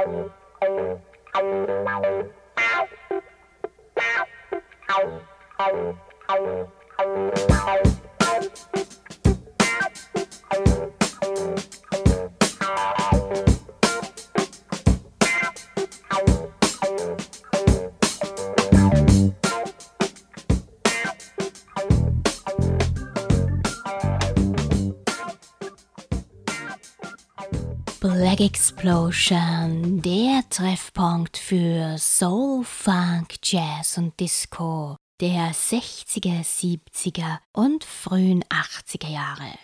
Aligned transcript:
Thank 0.00 0.30
you. 7.84 7.99
Black 28.40 28.52
Explosion, 28.52 30.00
der 30.00 30.42
Treffpunkt 30.48 31.36
für 31.36 31.98
Soul, 31.98 32.64
Funk, 32.64 33.34
Jazz 33.42 33.98
und 33.98 34.18
Disco 34.18 34.96
der 35.20 35.52
60er, 35.52 36.42
70er 36.42 37.40
und 37.52 37.84
frühen 37.84 38.42
80er 38.44 39.10
Jahre. 39.10 39.58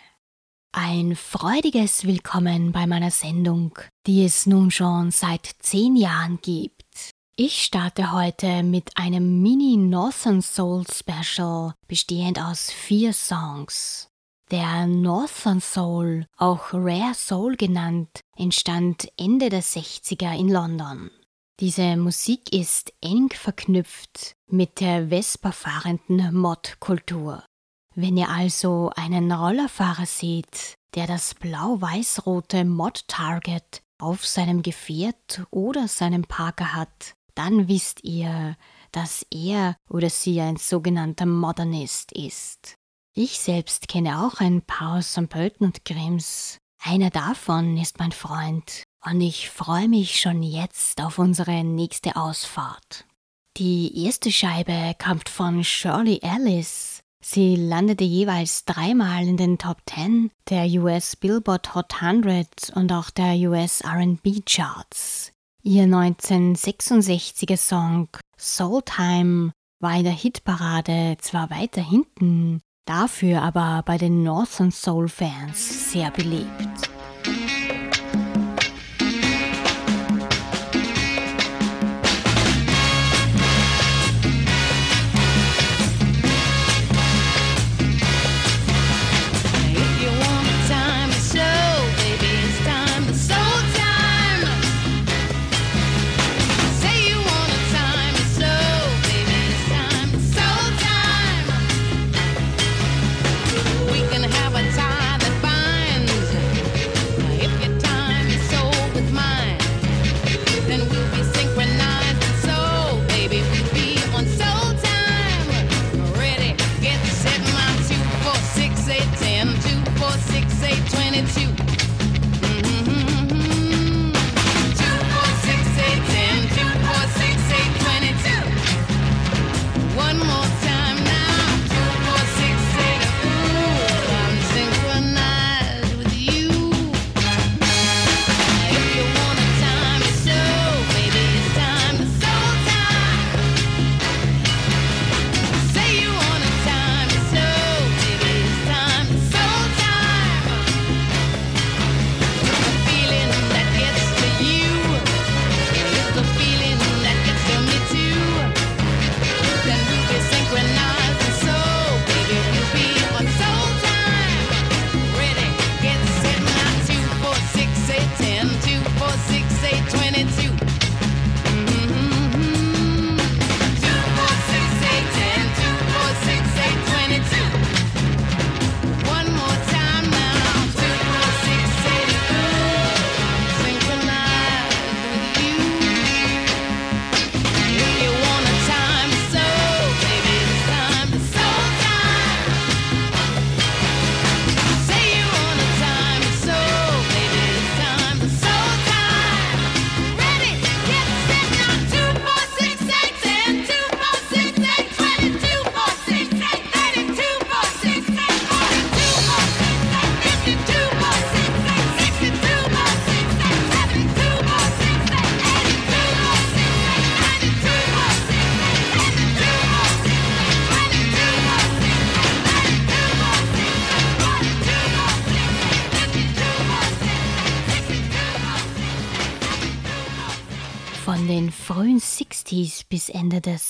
Ein 0.73 1.15
freudiges 1.15 2.05
Willkommen 2.05 2.71
bei 2.71 2.85
meiner 2.85 3.09
Sendung, 3.09 3.79
die 4.05 4.23
es 4.23 4.45
nun 4.45 4.69
schon 4.69 5.09
seit 5.09 5.47
zehn 5.57 5.95
Jahren 5.95 6.37
gibt. 6.43 6.85
Ich 7.35 7.63
starte 7.63 8.11
heute 8.11 8.61
mit 8.61 8.91
einem 8.95 9.41
Mini 9.41 9.77
Northern 9.77 10.43
Soul 10.43 10.83
Special 10.87 11.73
bestehend 11.87 12.39
aus 12.39 12.69
vier 12.69 13.13
Songs. 13.13 14.06
Der 14.49 14.87
Northern 14.87 15.59
Soul, 15.59 16.25
auch 16.37 16.71
Rare 16.71 17.13
Soul 17.13 17.57
genannt, 17.57 18.21
entstand 18.37 19.09
Ende 19.17 19.49
der 19.49 19.61
60er 19.61 20.33
in 20.39 20.47
London. 20.47 21.11
Diese 21.59 21.97
Musik 21.97 22.53
ist 22.53 22.93
eng 23.01 23.29
verknüpft 23.33 24.35
mit 24.49 24.79
der 24.79 25.09
Vespa-fahrenden 25.09 26.33
Mod-Kultur. 26.33 27.43
Wenn 27.93 28.15
ihr 28.15 28.29
also 28.29 28.89
einen 28.95 29.33
Rollerfahrer 29.33 30.05
seht, 30.05 30.75
der 30.95 31.07
das 31.07 31.35
blau-weiß-rote 31.35 32.63
Mod-Target 32.63 33.81
auf 33.99 34.25
seinem 34.25 34.61
Gefährt 34.61 35.43
oder 35.51 35.89
seinem 35.89 36.23
Parker 36.23 36.73
hat, 36.73 37.15
dann 37.35 37.67
wisst 37.67 38.01
ihr, 38.05 38.55
dass 38.93 39.25
er 39.29 39.75
oder 39.89 40.09
sie 40.09 40.39
ein 40.39 40.55
sogenannter 40.55 41.25
Modernist 41.25 42.13
ist. 42.13 42.77
Ich 43.19 43.39
selbst 43.39 43.87
kenne 43.87 44.23
auch 44.23 44.41
ein 44.41 44.61
paar 44.61 45.01
St. 45.01 45.27
Pölten 45.27 45.65
und 45.65 45.85
Grimms. 45.85 46.59
Einer 46.83 47.09
davon 47.09 47.75
ist 47.75 47.97
mein 47.97 48.11
Freund 48.11 48.83
und 49.03 49.21
ich 49.21 49.49
freue 49.49 49.89
mich 49.89 50.19
schon 50.19 50.43
jetzt 50.43 51.01
auf 51.01 51.17
unsere 51.17 51.63
nächste 51.63 52.15
Ausfahrt. 52.15 53.05
Die 53.57 54.05
erste 54.05 54.31
Scheibe 54.31 54.93
kommt 55.03 55.29
von 55.29 55.63
Shirley 55.63 56.19
Ellis. 56.21 56.99
Sie 57.25 57.55
landete 57.55 58.03
jeweils 58.03 58.65
dreimal 58.65 59.27
in 59.27 59.37
den 59.37 59.57
Top 59.57 59.77
10 59.89 60.29
der 60.47 60.67
US 60.79 61.15
Billboard 61.15 61.73
Hot 61.73 61.99
100 61.99 62.71
und 62.75 62.91
auch 62.91 63.09
der 63.09 63.33
US 63.49 63.83
RB 63.83 64.45
Charts. 64.45 65.31
Ihr 65.63 65.85
1966er 65.85 67.57
Song 67.57 68.09
Soul 68.37 68.83
Time 68.83 69.53
war 69.79 69.97
in 69.97 70.03
der 70.03 70.13
Hitparade 70.13 71.17
zwar 71.19 71.49
weiter 71.49 71.81
hinten, 71.81 72.61
dafür 72.87 73.41
aber 73.41 73.83
bei 73.85 73.97
den 73.97 74.23
Northern 74.23 74.71
Soul 74.71 75.07
Fans 75.09 75.91
sehr 75.91 76.09
beliebt. 76.11 76.96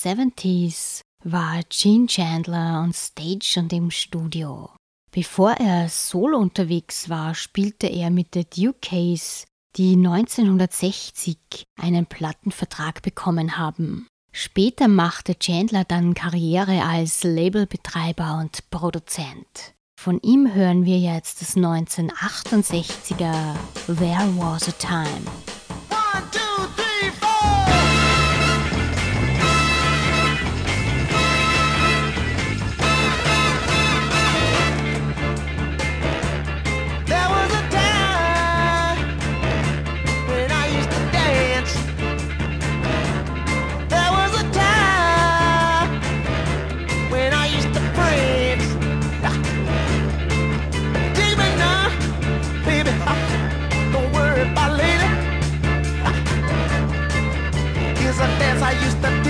70s 0.08 1.02
war 1.22 1.60
Gene 1.68 2.06
Chandler 2.06 2.80
on 2.82 2.94
Stage 2.94 3.56
und 3.58 3.74
im 3.74 3.90
Studio. 3.90 4.70
Bevor 5.10 5.52
er 5.52 5.90
solo 5.90 6.38
unterwegs 6.38 7.10
war, 7.10 7.34
spielte 7.34 7.88
er 7.88 8.08
mit 8.08 8.34
der 8.34 8.44
Dukeys, 8.44 9.44
die 9.76 9.96
1960 9.96 11.36
einen 11.78 12.06
Plattenvertrag 12.06 13.02
bekommen 13.02 13.58
haben. 13.58 14.06
Später 14.32 14.88
machte 14.88 15.38
Chandler 15.38 15.84
dann 15.84 16.14
Karriere 16.14 16.84
als 16.84 17.22
Labelbetreiber 17.22 18.38
und 18.40 18.70
Produzent. 18.70 19.74
Von 20.00 20.22
ihm 20.22 20.54
hören 20.54 20.86
wir 20.86 20.98
jetzt 20.98 21.42
das 21.42 21.54
1968er 21.54 23.54
There 23.86 24.38
Was 24.38 24.68
a 24.68 24.72
Time. 24.72 25.26
a 58.20 58.26
dance 58.38 58.62
I 58.62 58.72
used 58.72 59.00
to. 59.02 59.27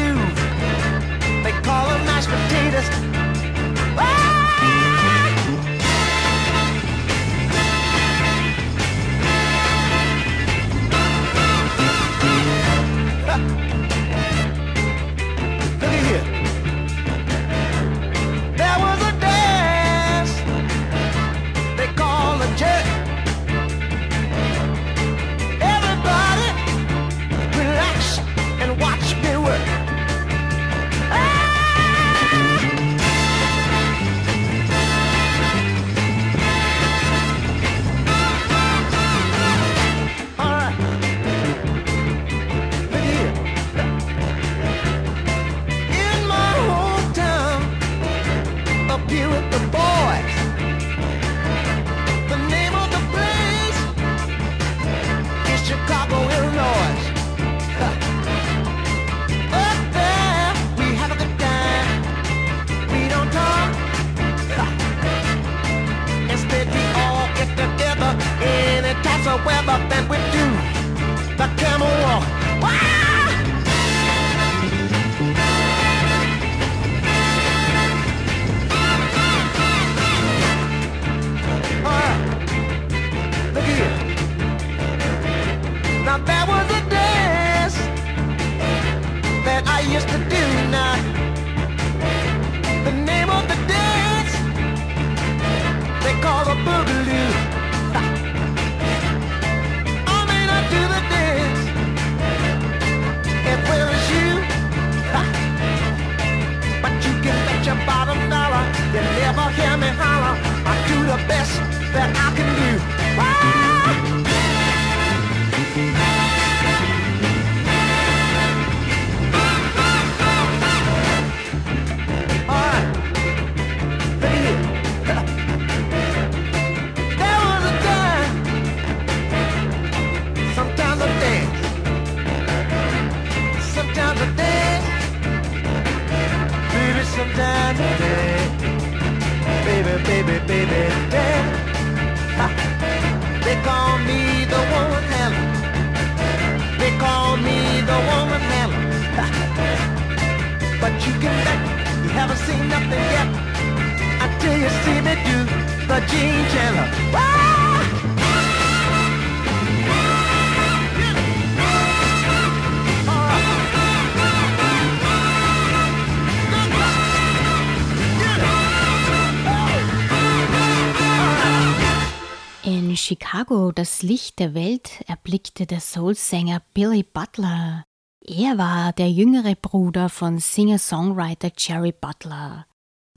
Chicago 173.48 173.72
das 173.72 174.02
Licht 174.02 174.38
der 174.40 174.52
Welt 174.52 175.02
erblickte 175.06 175.64
der 175.64 175.80
Soul-Sänger 175.80 176.60
Billy 176.74 177.02
Butler. 177.02 177.82
Er 178.20 178.58
war 178.58 178.92
der 178.92 179.10
jüngere 179.10 179.54
Bruder 179.54 180.10
von 180.10 180.38
Singer-Songwriter 180.38 181.50
Jerry 181.56 181.94
Butler. 181.98 182.66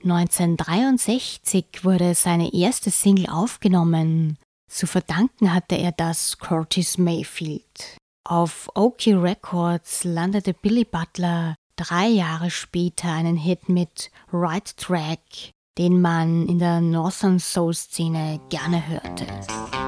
1963 0.02 1.84
wurde 1.84 2.14
seine 2.14 2.54
erste 2.54 2.90
Single 2.90 3.28
aufgenommen. 3.28 4.38
Zu 4.70 4.86
verdanken 4.86 5.52
hatte 5.52 5.76
er 5.76 5.92
das 5.92 6.38
Curtis 6.38 6.96
Mayfield. 6.96 7.98
Auf 8.24 8.70
Oki 8.74 9.12
Records 9.12 10.04
landete 10.04 10.54
Billy 10.54 10.84
Butler 10.84 11.56
drei 11.76 12.06
Jahre 12.06 12.50
später 12.50 13.12
einen 13.12 13.36
Hit 13.36 13.68
mit 13.68 14.10
Right 14.32 14.76
Track, 14.78 15.20
den 15.76 16.00
man 16.00 16.46
in 16.48 16.58
der 16.58 16.80
Northern 16.80 17.38
Soul 17.38 17.74
Szene 17.74 18.40
gerne 18.48 18.88
hörte. 18.88 19.81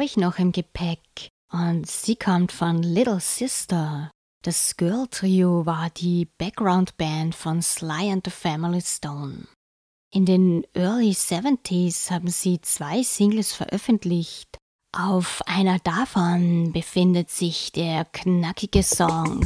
Habe 0.00 0.06
ich 0.06 0.16
noch 0.16 0.38
im 0.38 0.50
Gepäck 0.50 1.28
und 1.52 1.86
sie 1.86 2.16
kommt 2.16 2.52
von 2.52 2.82
Little 2.82 3.20
Sister. 3.20 4.10
Das 4.42 4.78
Girl 4.78 5.06
Trio 5.10 5.66
war 5.66 5.90
die 5.90 6.26
Background-Band 6.38 7.34
von 7.34 7.60
Sly 7.60 8.10
and 8.10 8.24
the 8.24 8.30
Family 8.30 8.80
Stone. 8.80 9.46
In 10.10 10.24
den 10.24 10.64
Early 10.72 11.10
70s 11.10 12.10
haben 12.10 12.28
sie 12.28 12.62
zwei 12.62 13.02
Singles 13.02 13.52
veröffentlicht. 13.52 14.56
Auf 14.96 15.42
einer 15.44 15.78
davon 15.80 16.72
befindet 16.72 17.28
sich 17.28 17.70
der 17.70 18.06
knackige 18.06 18.82
Song 18.82 19.44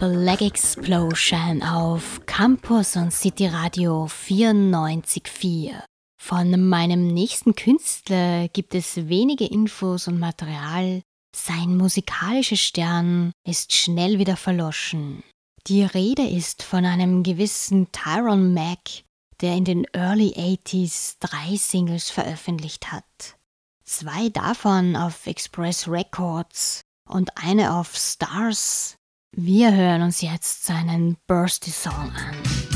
Black 0.00 0.40
Explosion 0.40 1.62
auf 1.62 2.22
Campus 2.24 2.96
und 2.96 3.12
City 3.12 3.48
Radio 3.48 4.06
94.4. 4.06 5.74
Von 6.18 6.68
meinem 6.70 7.08
nächsten 7.08 7.54
Künstler 7.54 8.48
gibt 8.48 8.74
es 8.74 8.96
wenige 9.10 9.44
Infos 9.44 10.08
und 10.08 10.18
Material. 10.18 11.02
Sein 11.36 11.76
musikalischer 11.76 12.56
Stern 12.56 13.32
ist 13.46 13.74
schnell 13.74 14.18
wieder 14.18 14.38
verloschen. 14.38 15.22
Die 15.66 15.82
Rede 15.82 16.26
ist 16.26 16.62
von 16.62 16.86
einem 16.86 17.22
gewissen 17.22 17.92
Tyron 17.92 18.54
Mack, 18.54 19.04
der 19.42 19.54
in 19.54 19.66
den 19.66 19.84
Early 19.92 20.32
80s 20.34 21.16
drei 21.20 21.56
Singles 21.56 22.08
veröffentlicht 22.08 22.90
hat. 22.90 23.36
Zwei 23.84 24.30
davon 24.30 24.96
auf 24.96 25.26
Express 25.26 25.86
Records 25.86 26.80
und 27.06 27.36
eine 27.36 27.74
auf 27.74 27.94
Stars 27.94 28.96
wir 29.32 29.74
hören 29.74 30.02
uns 30.02 30.20
jetzt 30.22 30.64
seinen 30.64 31.16
Bursty 31.26 31.70
Song 31.70 32.12
an. 32.14 32.69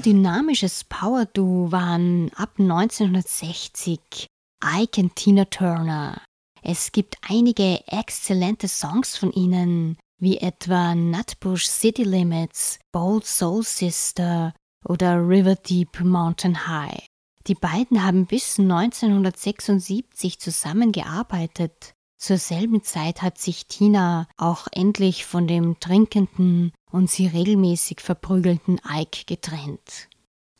Dynamisches 0.00 0.84
Power-Duo 0.84 1.72
waren 1.72 2.30
ab 2.34 2.54
1960 2.58 4.26
Ike 4.64 5.00
und 5.00 5.16
Tina 5.16 5.44
Turner. 5.44 6.22
Es 6.62 6.92
gibt 6.92 7.16
einige 7.28 7.86
exzellente 7.86 8.68
Songs 8.68 9.16
von 9.16 9.32
ihnen, 9.32 9.96
wie 10.18 10.38
etwa 10.38 10.94
Nutbush 10.94 11.66
City 11.66 12.04
Limits, 12.04 12.78
Bold 12.92 13.26
Soul 13.26 13.62
Sister 13.62 14.54
oder 14.84 15.16
River 15.16 15.56
Deep 15.56 16.00
Mountain 16.00 16.66
High. 16.66 17.06
Die 17.46 17.54
beiden 17.54 18.04
haben 18.04 18.26
bis 18.26 18.58
1976 18.58 20.38
zusammengearbeitet. 20.38 21.94
Zur 22.18 22.36
selben 22.36 22.82
Zeit 22.82 23.22
hat 23.22 23.38
sich 23.38 23.66
Tina 23.66 24.28
auch 24.36 24.66
endlich 24.72 25.24
von 25.24 25.46
dem 25.46 25.80
trinkenden 25.80 26.72
und 26.92 27.10
sie 27.10 27.26
regelmäßig 27.26 28.00
verprügelten 28.00 28.80
Ike 28.88 29.24
getrennt. 29.26 30.08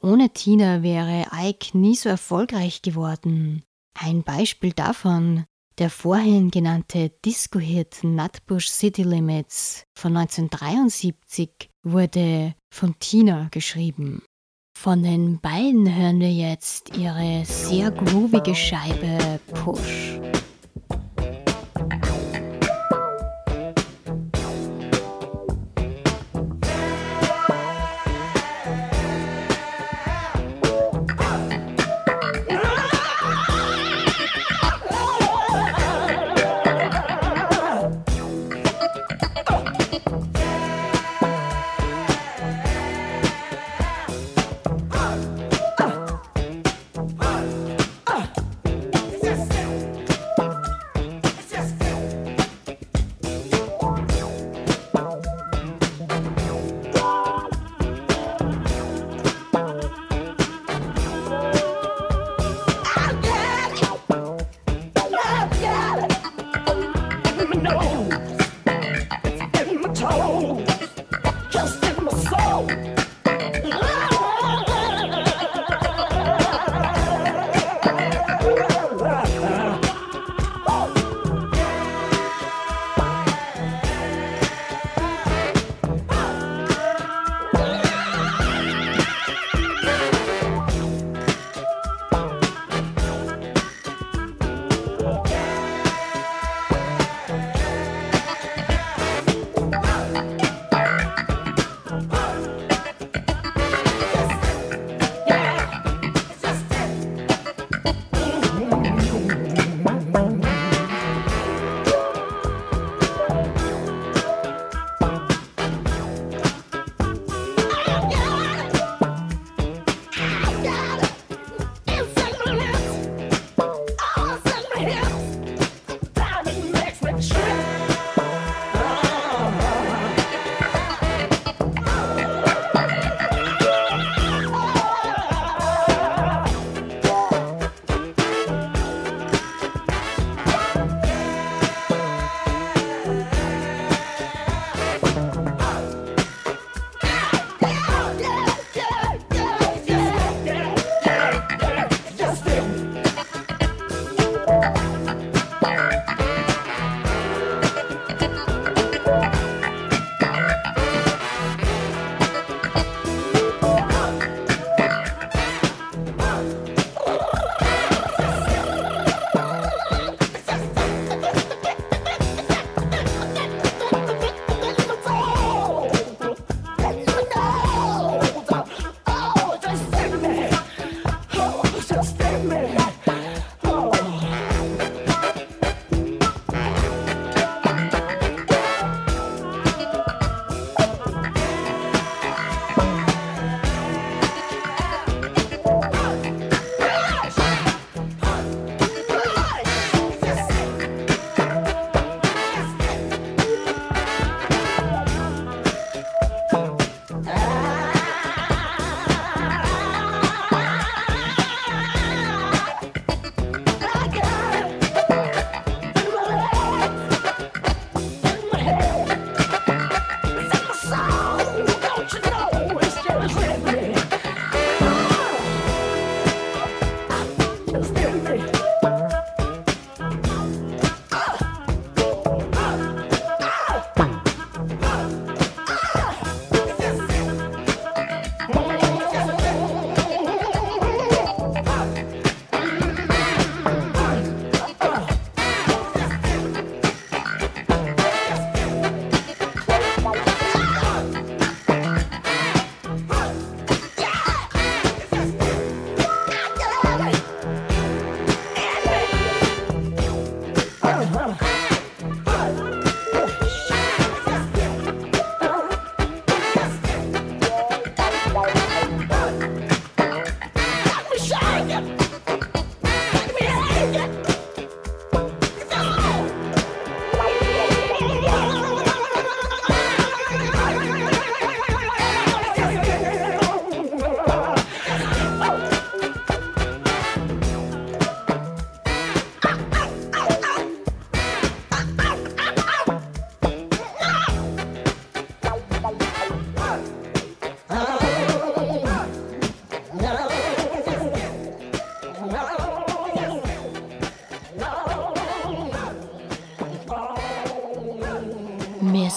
Ohne 0.02 0.30
Tina 0.30 0.82
wäre 0.82 1.26
Ike 1.32 1.76
nie 1.76 1.94
so 1.94 2.08
erfolgreich 2.08 2.82
geworden. 2.82 3.62
Ein 3.94 4.22
Beispiel 4.22 4.72
davon 4.72 5.44
der 5.80 5.88
vorhin 5.88 6.50
genannte 6.50 7.10
Disco-Hit 7.24 8.04
Nutbush 8.04 8.68
City 8.68 9.02
Limits 9.02 9.84
von 9.96 10.14
1973 10.14 11.70
wurde 11.82 12.54
von 12.70 12.94
Tina 12.98 13.48
geschrieben. 13.50 14.22
Von 14.78 15.02
den 15.02 15.40
beiden 15.40 15.94
hören 15.94 16.20
wir 16.20 16.32
jetzt 16.32 16.96
ihre 16.98 17.44
sehr 17.46 17.90
groovige 17.90 18.54
Scheibe 18.54 19.40
Push. 19.54 20.20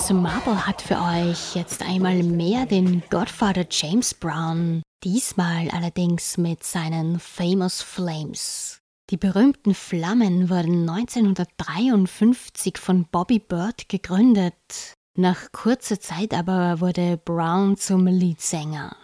Miss 0.03 0.11
Marple 0.11 0.67
hat 0.67 0.81
für 0.81 0.97
euch 0.97 1.55
jetzt 1.55 1.81
einmal 1.81 2.23
mehr 2.23 2.65
den 2.65 3.03
Godfather 3.09 3.65
James 3.71 4.13
Brown, 4.13 4.83
diesmal 5.01 5.69
allerdings 5.69 6.37
mit 6.37 6.61
seinen 6.65 7.21
Famous 7.21 7.81
Flames. 7.81 8.79
Die 9.09 9.15
berühmten 9.15 9.73
Flammen 9.73 10.49
wurden 10.49 10.89
1953 10.89 12.77
von 12.77 13.05
Bobby 13.13 13.39
Bird 13.39 13.87
gegründet. 13.87 14.93
Nach 15.17 15.49
kurzer 15.53 16.01
Zeit 16.01 16.33
aber 16.33 16.81
wurde 16.81 17.15
Brown 17.15 17.77
zum 17.77 18.05
Leadsänger. 18.05 18.97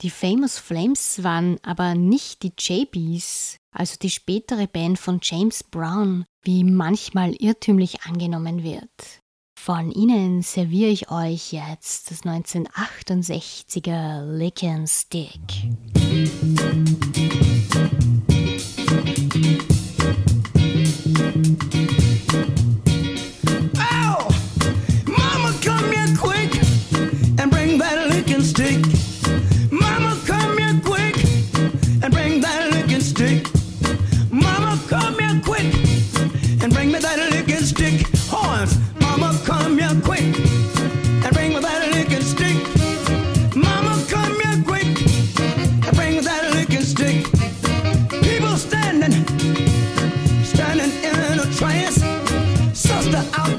Die 0.00 0.08
Famous 0.08 0.58
Flames 0.58 1.22
waren 1.22 1.58
aber 1.64 1.94
nicht 1.94 2.42
die 2.42 2.54
JBs, 2.58 3.58
also 3.74 3.96
die 4.00 4.08
spätere 4.08 4.66
Band 4.66 4.98
von 4.98 5.18
James 5.22 5.62
Brown, 5.62 6.24
wie 6.44 6.64
manchmal 6.64 7.34
irrtümlich 7.34 8.04
angenommen 8.04 8.62
wird. 8.62 9.20
Von 9.66 9.90
ihnen 9.90 10.42
serviere 10.42 10.90
ich 10.90 11.10
euch 11.10 11.52
jetzt 11.52 12.12
das 12.12 12.22
1968er 12.22 14.24
Lick 14.24 14.62
and 14.62 14.88
Stick. 14.88 15.40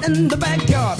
in 0.07 0.29
the 0.29 0.37
backyard. 0.37 0.96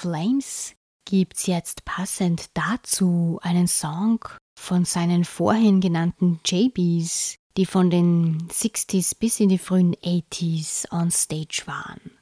Flames 0.00 0.76
gibt's 1.06 1.46
jetzt 1.46 1.84
passend 1.84 2.50
dazu 2.54 3.40
einen 3.42 3.66
Song 3.66 4.20
von 4.56 4.84
seinen 4.84 5.24
vorhin 5.24 5.80
genannten 5.80 6.38
JBs, 6.46 7.34
die 7.56 7.66
von 7.66 7.90
den 7.90 8.46
60s 8.46 9.18
bis 9.18 9.40
in 9.40 9.48
die 9.48 9.58
frühen 9.58 9.96
80s 9.96 10.92
on 10.92 11.10
stage 11.10 11.62
waren. 11.64 12.12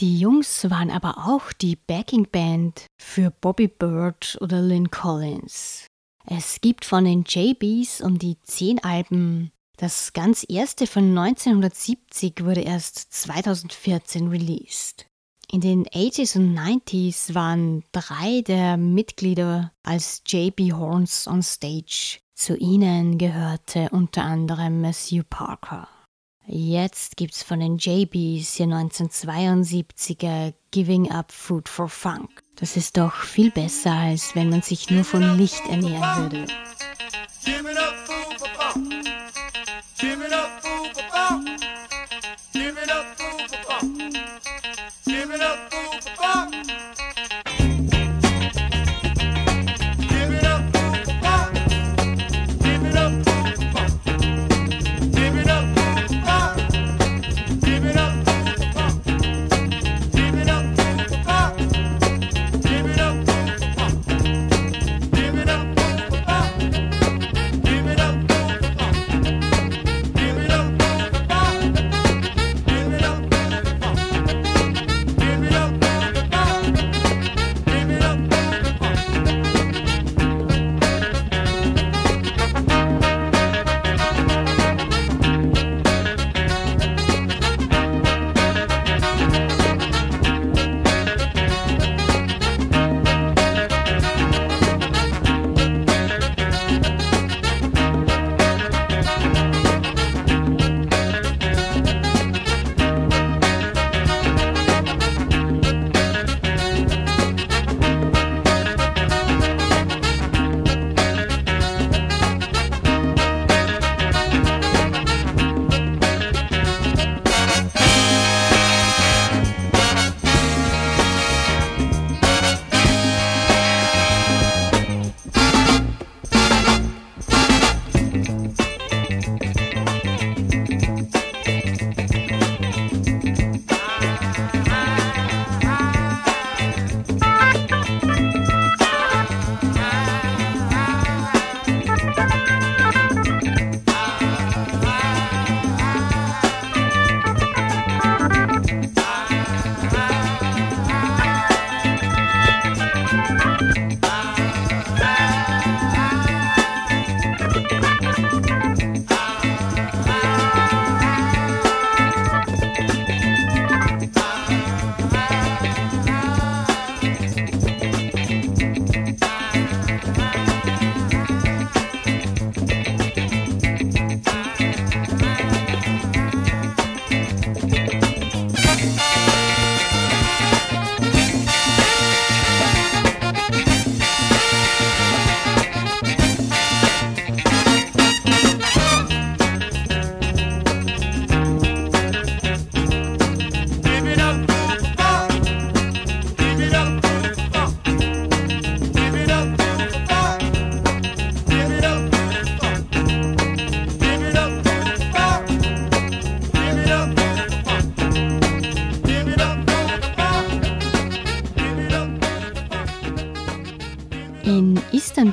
Die 0.00 0.18
Jungs 0.18 0.70
waren 0.70 0.90
aber 0.90 1.28
auch 1.28 1.52
die 1.52 1.76
Backing 1.76 2.26
Band 2.30 2.86
für 2.98 3.30
Bobby 3.30 3.68
Bird 3.68 4.38
oder 4.40 4.62
Lynn 4.62 4.90
Collins. 4.90 5.86
Es 6.24 6.62
gibt 6.62 6.86
von 6.86 7.04
den 7.04 7.24
JBs 7.24 8.00
um 8.00 8.18
die 8.18 8.40
zehn 8.44 8.82
Alben. 8.82 9.50
Das 9.76 10.14
ganz 10.14 10.46
erste 10.48 10.86
von 10.86 11.10
1970 11.18 12.42
wurde 12.42 12.62
erst 12.62 13.12
2014 13.12 14.28
released. 14.28 15.07
In 15.50 15.62
den 15.62 15.86
80s 15.86 16.36
und 16.36 16.54
90s 16.54 17.34
waren 17.34 17.82
drei 17.92 18.42
der 18.42 18.76
Mitglieder 18.76 19.72
als 19.82 20.22
JB 20.26 20.72
Horns 20.72 21.26
on 21.26 21.42
Stage. 21.42 22.18
Zu 22.34 22.54
ihnen 22.58 23.16
gehörte 23.16 23.88
unter 23.90 24.24
anderem 24.24 24.82
Matthew 24.82 25.22
Parker. 25.28 25.88
Jetzt 26.46 27.16
gibt's 27.16 27.42
von 27.42 27.60
den 27.60 27.78
JBs 27.78 28.60
ihr 28.60 28.66
1972er 28.66 30.52
Giving 30.70 31.10
Up 31.10 31.32
Food 31.32 31.68
for 31.68 31.88
Funk. 31.88 32.42
Das 32.56 32.76
ist 32.76 32.98
doch 32.98 33.14
viel 33.14 33.50
besser, 33.50 33.92
als 33.92 34.34
wenn 34.34 34.50
man 34.50 34.60
sich 34.60 34.90
nur 34.90 35.04
von 35.04 35.38
Licht 35.38 35.62
ernähren 35.70 36.30
würde. 36.30 36.46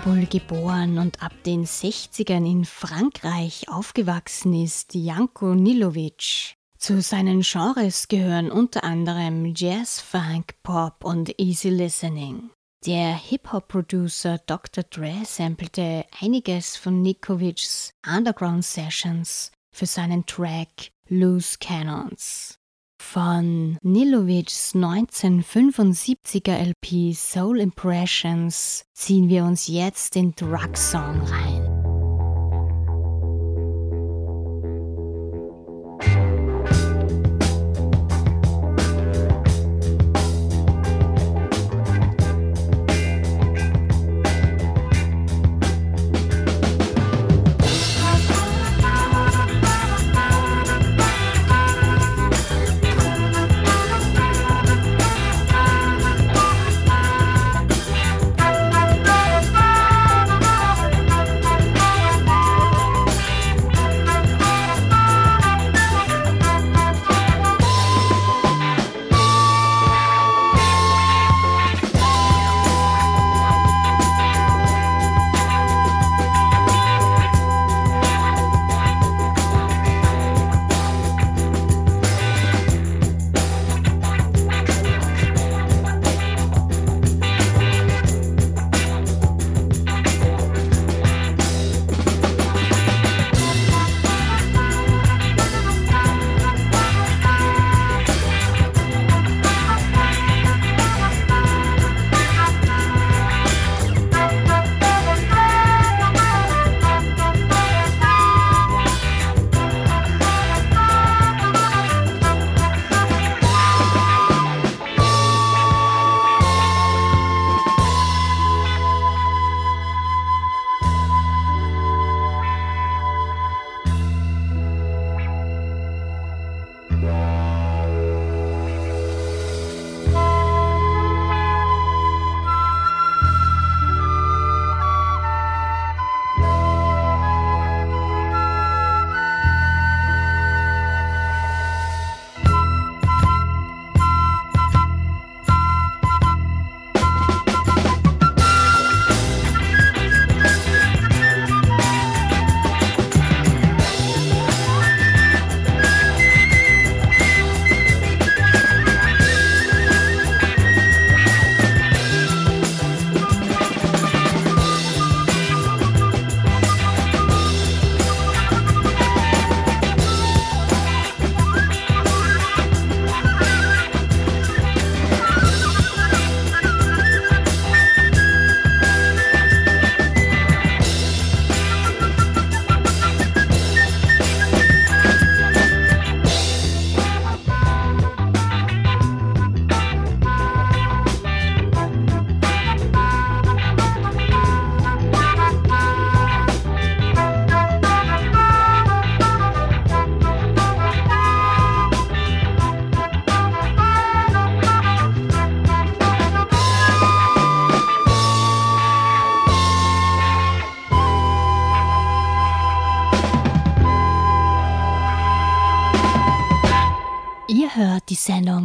Geboren 0.05 0.99
und 0.99 1.23
ab 1.23 1.31
den 1.47 1.65
60ern 1.65 2.45
in 2.45 2.63
Frankreich 2.63 3.67
aufgewachsen 3.69 4.53
ist 4.53 4.93
Janko 4.93 5.55
Nilovic. 5.55 6.53
Zu 6.77 7.01
seinen 7.01 7.41
Genres 7.41 8.07
gehören 8.07 8.51
unter 8.51 8.83
anderem 8.83 9.53
Jazz, 9.55 9.99
Funk, 9.99 10.53
Pop 10.61 11.03
und 11.03 11.39
Easy 11.39 11.69
Listening. 11.69 12.51
Der 12.85 13.15
Hip-Hop-Producer 13.15 14.37
Dr. 14.45 14.83
Dre 14.83 15.25
sampelte 15.25 16.05
einiges 16.21 16.75
von 16.77 17.01
Nikovics 17.01 17.91
Underground 18.07 18.63
Sessions 18.63 19.51
für 19.71 19.87
seinen 19.87 20.23
Track 20.27 20.91
Loose 21.09 21.57
Cannons. 21.59 22.59
Von 23.11 23.77
Nilovics 23.81 24.73
1975er 24.75 26.57
LP 26.57 27.13
Soul 27.15 27.61
Impressions 27.61 28.83
ziehen 28.93 29.29
wir 29.29 29.45
uns 29.45 29.67
jetzt 29.67 30.15
den 30.15 30.35
Drug 30.35 30.75
Song 30.75 31.21
rein. 31.21 31.64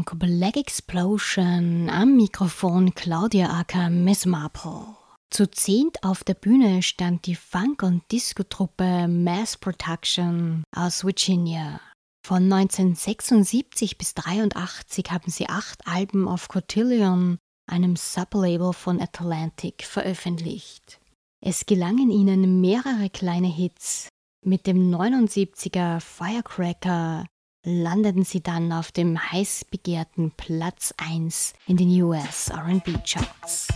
Sendung 0.01 0.18
Black 0.18 0.57
Explosion 0.57 1.90
am 1.90 2.16
Mikrofon 2.16 2.94
Claudia 2.94 3.51
Acker 3.61 3.90
Miss 3.90 4.24
Marple. 4.24 4.96
Zu 5.30 5.51
zehnt 5.51 6.03
auf 6.03 6.24
der 6.24 6.34
Bühne 6.34 6.82
stand 6.82 7.26
die 7.26 7.34
Funk- 7.34 7.82
und 7.82 8.03
Disco-Truppe 8.11 9.09
Mass 9.09 9.59
Production 9.59 10.64
aus 10.74 11.05
Virginia. 11.05 11.80
Von 12.26 12.51
1976 12.51 13.98
bis 13.98 14.14
1983 14.16 15.11
haben 15.11 15.30
sie 15.30 15.48
acht 15.48 15.86
Alben 15.86 16.28
auf 16.28 16.48
Cotillion, 16.48 17.38
einem 17.70 17.96
Sublabel 17.96 18.72
von 18.72 19.01
Atlantic, 19.01 19.84
veröffentlicht. 19.84 20.98
Es 21.44 21.66
gelangen 21.66 22.11
ihnen 22.11 22.61
mehrere 22.61 23.11
kleine 23.11 23.48
Hits. 23.48 24.09
Mit 24.44 24.66
dem 24.66 24.90
79er 24.90 26.01
Firecracker 26.01 27.26
landeten 27.62 28.24
sie 28.24 28.42
dann 28.42 28.72
auf 28.72 28.90
dem 28.92 29.18
heiß 29.32 29.66
begehrten 29.70 30.32
Platz 30.32 30.94
1 30.96 31.52
in 31.66 31.76
den 31.76 32.02
US 32.02 32.50
RB 32.50 32.98
Charts. 33.04 33.68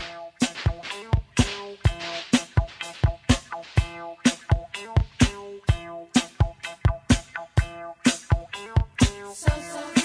So, 9.37 9.51
so. 9.51 10.04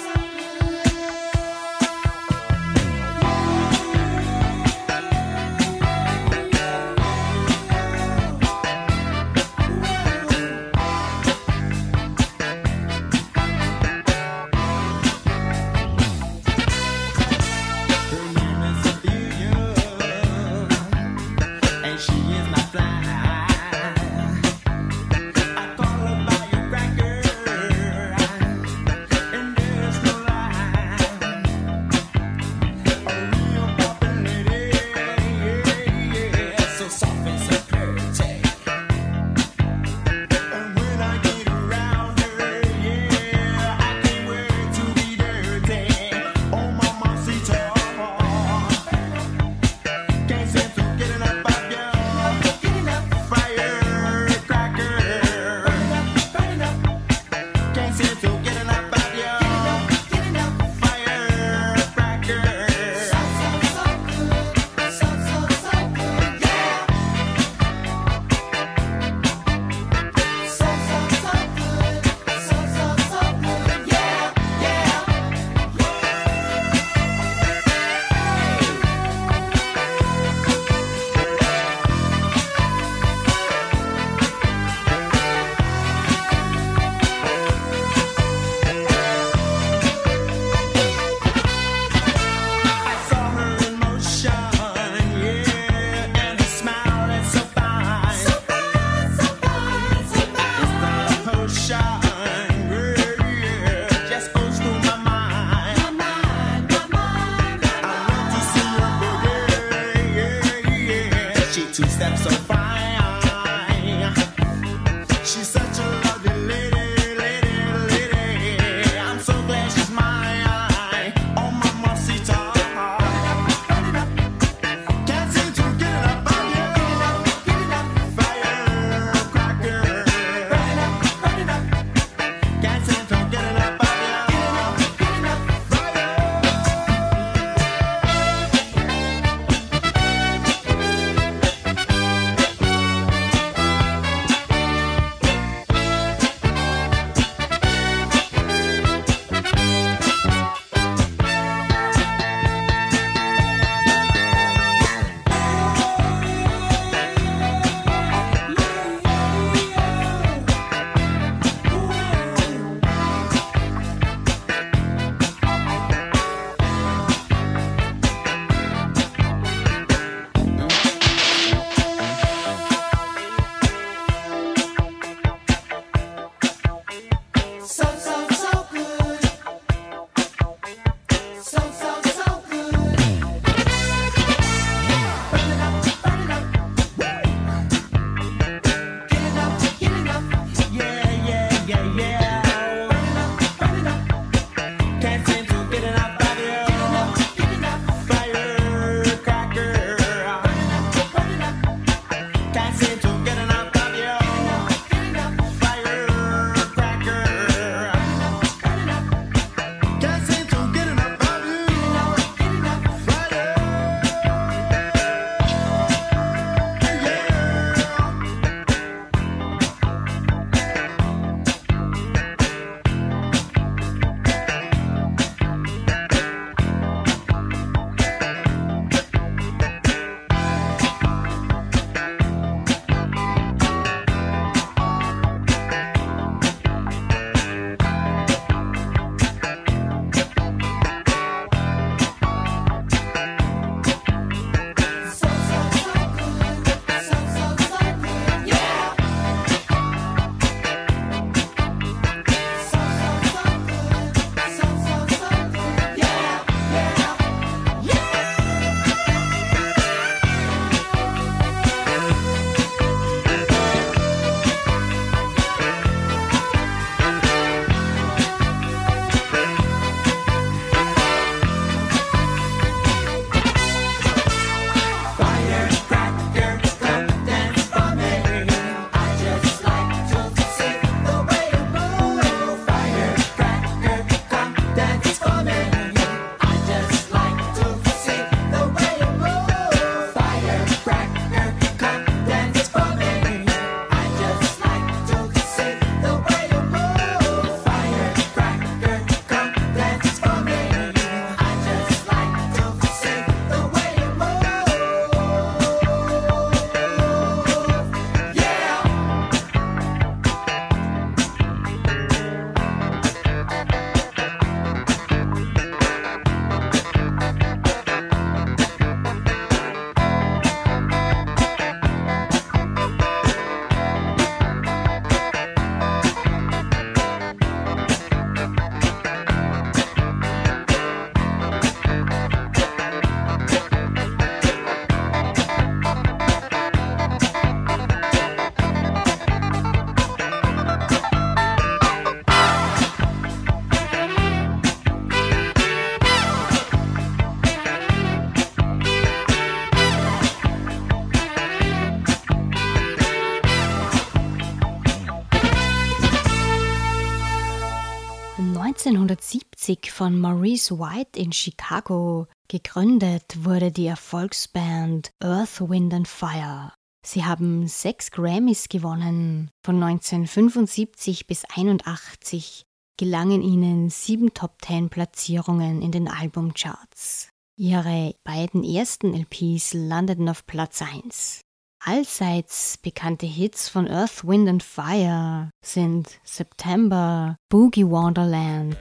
Von 360.00 360.18
Maurice 360.18 360.80
White 360.80 361.20
in 361.20 361.34
Chicago 361.34 362.28
gegründet 362.47 363.43
wurde 363.43 363.70
die 363.70 363.88
Erfolgsband 363.88 365.12
Earth, 365.22 365.60
Wind 365.60 365.93
and 365.93 366.08
Fire. 366.08 366.72
Sie 367.06 367.26
haben 367.26 367.68
sechs 367.68 368.10
Grammys 368.10 368.70
gewonnen. 368.70 369.52
Von 369.62 369.84
1975 369.84 371.28
bis 371.28 371.43
1981 371.43 372.64
gelangen 372.97 373.41
ihnen 373.41 373.89
sieben 373.89 374.34
Top 374.34 374.62
Ten 374.62 374.88
Platzierungen 374.88 375.82
in 375.82 375.91
den 375.91 376.08
Albumcharts. 376.08 377.28
Ihre 377.58 378.16
beiden 378.24 378.64
ersten 378.64 379.14
LPs 379.14 379.74
landeten 379.74 380.30
auf 380.30 380.45
Platz 380.45 380.82
1. 380.82 381.41
Allseits 381.84 382.78
bekannte 382.78 383.26
Hits 383.26 383.68
von 383.68 383.86
Earth, 383.86 384.26
Wind 384.26 384.47
and 384.47 384.64
Fire 384.64 385.50
sind 385.62 386.22
September, 386.24 387.36
Boogie 387.50 387.86
Wonderland 387.86 388.78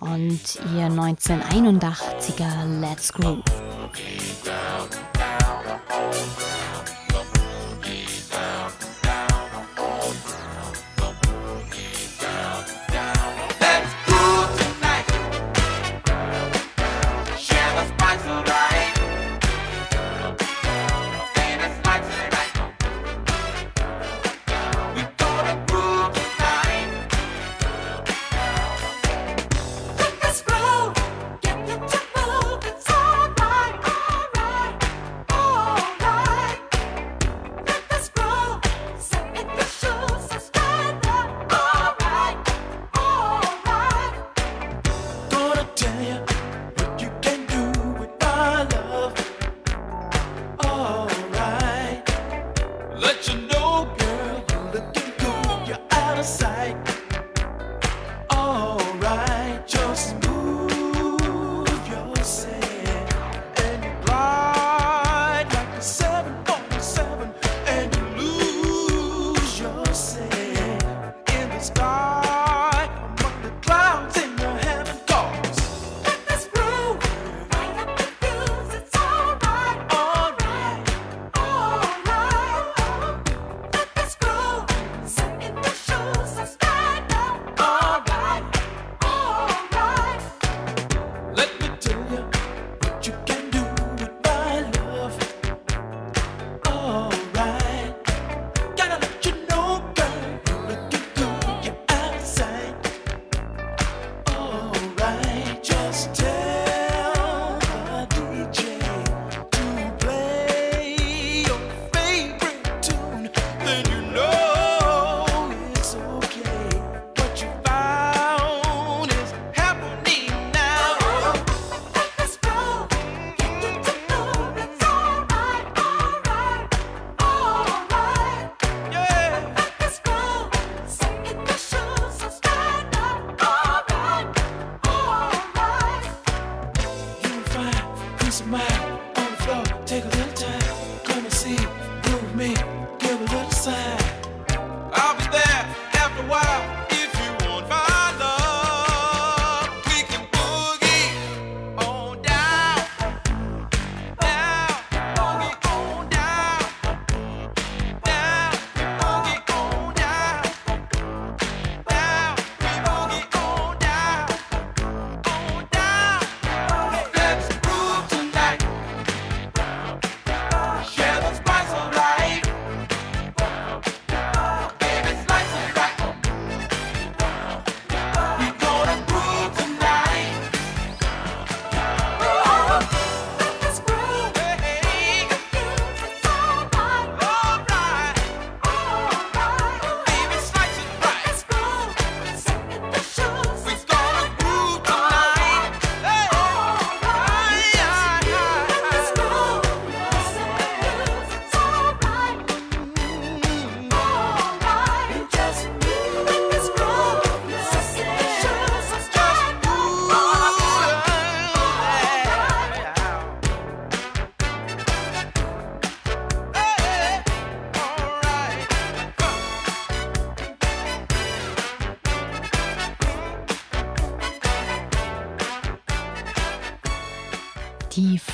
und 0.00 0.58
ihr 0.74 0.88
1981er 0.88 2.80
Let's 2.80 3.12
Groove. 3.12 3.42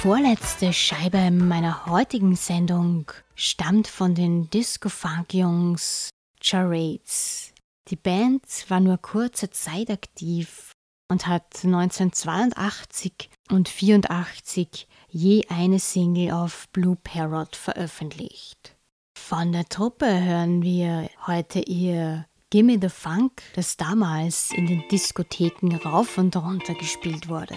Vorletzte 0.07 0.73
Scheibe 0.73 1.33
meiner 1.33 1.87
heutigen 1.87 2.37
Sendung 2.37 3.11
stammt 3.35 3.89
von 3.89 4.15
den 4.15 4.49
Disco-Funk-Jungs 4.51 6.11
Charades. 6.41 7.53
Die 7.89 7.97
Band 7.97 8.45
war 8.69 8.79
nur 8.79 8.99
kurze 8.99 9.51
Zeit 9.51 9.91
aktiv 9.91 10.71
und 11.11 11.27
hat 11.27 11.65
1982 11.65 13.31
und 13.51 13.69
1984 13.69 14.87
je 15.09 15.45
eine 15.49 15.81
Single 15.81 16.31
auf 16.31 16.69
Blue 16.69 16.97
Parrot 17.03 17.57
veröffentlicht. 17.57 18.77
Von 19.19 19.51
der 19.51 19.69
Truppe 19.69 20.07
hören 20.07 20.63
wir 20.63 21.11
heute 21.27 21.59
ihr 21.59 22.27
Gimme 22.51 22.79
the 22.81 22.91
Funk, 22.91 23.43
das 23.57 23.77
damals 23.77 24.53
in 24.53 24.69
den 24.69 24.85
Diskotheken 24.89 25.75
rauf 25.85 26.17
und 26.17 26.37
runter 26.37 26.75
gespielt 26.75 27.29
wurde. 27.29 27.57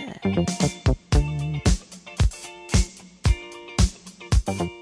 Bye. 4.57 4.78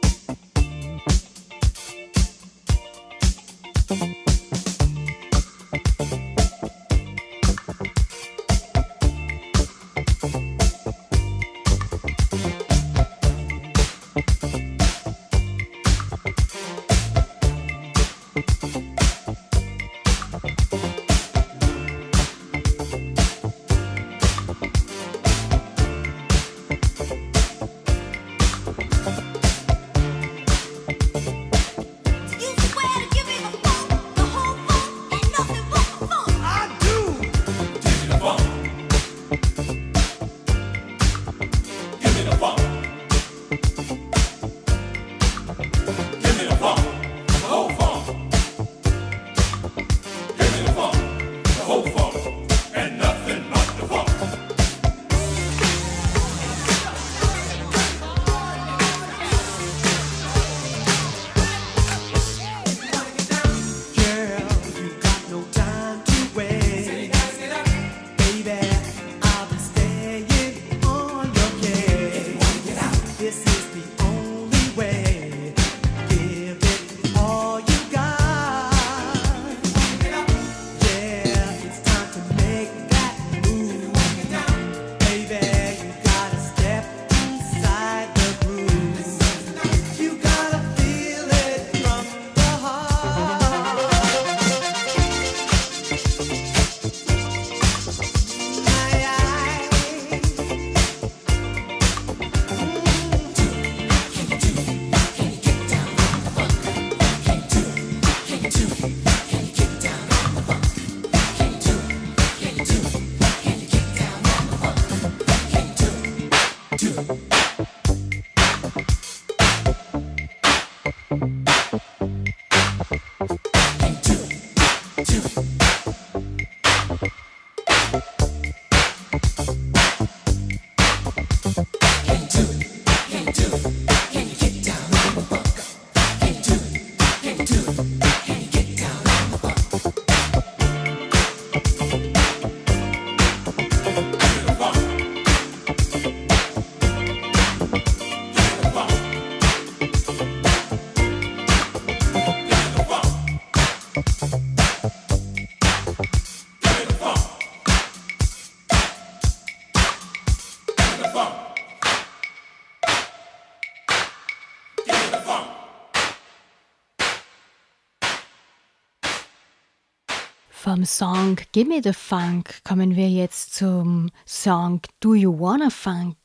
Song 170.87 171.37
Gimme 171.51 171.81
the 171.83 171.91
Funk 171.91 172.63
kommen 172.63 172.95
wir 172.95 173.09
jetzt 173.09 173.53
zum 173.53 174.09
Song 174.25 174.79
Do 175.01 175.15
You 175.15 175.37
Wanna 175.37 175.69
Funk? 175.69 176.15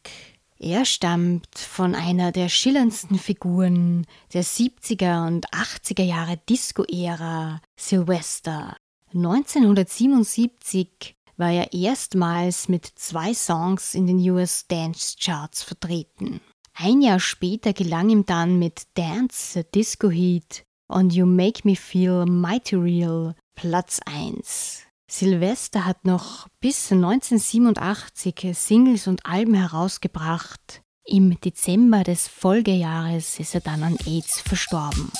Er 0.60 0.84
stammt 0.84 1.58
von 1.58 1.96
einer 1.96 2.30
der 2.30 2.48
schillerndsten 2.48 3.18
Figuren 3.18 4.06
der 4.32 4.44
70er 4.44 5.26
und 5.26 5.48
80er 5.48 6.04
Jahre 6.04 6.38
Disco-Ära, 6.48 7.60
Sylvester. 7.76 8.76
1977 9.12 11.16
war 11.36 11.50
er 11.50 11.72
erstmals 11.72 12.68
mit 12.68 12.86
zwei 12.86 13.34
Songs 13.34 13.94
in 13.94 14.06
den 14.06 14.18
US 14.30 14.68
Dance 14.68 15.16
Charts 15.20 15.64
vertreten. 15.64 16.40
Ein 16.74 17.02
Jahr 17.02 17.18
später 17.18 17.72
gelang 17.72 18.10
ihm 18.10 18.24
dann 18.24 18.60
mit 18.60 18.82
Dance 18.94 19.54
the 19.54 19.64
Disco 19.74 20.08
Heat 20.08 20.64
und 20.86 21.12
You 21.12 21.26
Make 21.26 21.62
Me 21.64 21.74
Feel 21.74 22.26
Mighty 22.26 22.76
Real 22.76 23.34
Platz 23.54 24.00
1. 24.06 24.82
Silvester 25.06 25.84
hat 25.84 26.04
noch 26.04 26.48
bis 26.60 26.90
1987 26.90 28.52
Singles 28.54 29.06
und 29.06 29.26
Alben 29.26 29.54
herausgebracht. 29.54 30.82
Im 31.04 31.38
Dezember 31.40 32.02
des 32.02 32.28
Folgejahres 32.28 33.38
ist 33.38 33.54
er 33.54 33.60
dann 33.60 33.82
an 33.82 33.98
AIDS 34.06 34.40
verstorben. 34.40 35.12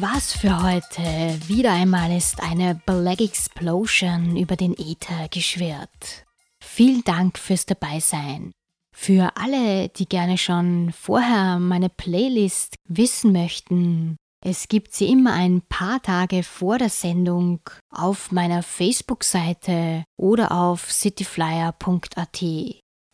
Das 0.00 0.12
war's 0.14 0.32
für 0.32 0.62
heute. 0.62 1.02
Wieder 1.46 1.72
einmal 1.72 2.16
ist 2.16 2.42
eine 2.42 2.74
Black 2.86 3.20
Explosion 3.20 4.34
über 4.34 4.56
den 4.56 4.72
Äther 4.72 5.28
geschwirrt. 5.28 6.24
Vielen 6.58 7.04
Dank 7.04 7.38
fürs 7.38 7.66
Dabeisein. 7.66 8.52
Für 8.96 9.36
alle, 9.36 9.90
die 9.90 10.08
gerne 10.08 10.38
schon 10.38 10.92
vorher 10.92 11.58
meine 11.58 11.90
Playlist 11.90 12.76
wissen 12.88 13.32
möchten, 13.32 14.16
es 14.42 14.68
gibt 14.68 14.94
sie 14.94 15.06
immer 15.06 15.34
ein 15.34 15.60
paar 15.68 16.00
Tage 16.00 16.44
vor 16.44 16.78
der 16.78 16.88
Sendung 16.88 17.60
auf 17.90 18.32
meiner 18.32 18.62
Facebook-Seite 18.62 20.04
oder 20.16 20.52
auf 20.52 20.90
cityflyer.at. 20.90 22.42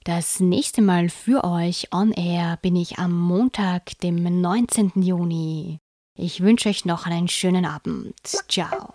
Das 0.04 0.38
nächste 0.38 0.82
Mal 0.82 1.08
für 1.08 1.42
euch 1.42 1.88
on 1.92 2.12
air 2.12 2.58
bin 2.62 2.76
ich 2.76 3.00
am 3.00 3.18
Montag, 3.18 3.98
dem 3.98 4.40
19. 4.40 4.92
Juni. 5.02 5.80
Ich 6.18 6.40
wünsche 6.40 6.70
euch 6.70 6.86
noch 6.86 7.06
einen 7.06 7.28
schönen 7.28 7.66
Abend. 7.66 8.14
Ciao. 8.48 8.94